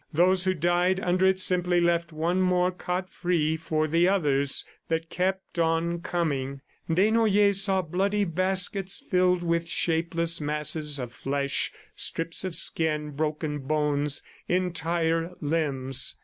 [0.11, 5.11] Those who died under it simply left one more cot free for the others that
[5.11, 6.61] kept on coming.
[6.89, 14.23] Desnoyers saw bloody baskets filled with shapeless masses of flesh, strips of skin, broken bones,
[14.49, 16.15] entire limbs.